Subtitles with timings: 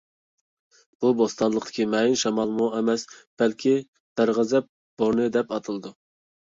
[1.03, 3.05] بۇ بوستانلىقتىكى مەيىن شامالمۇ ئەمەس.
[3.43, 3.77] بەلكى
[4.17, 5.97] «دەرغەزەپ بورىنى» دەپ ئاتىلىدۇ.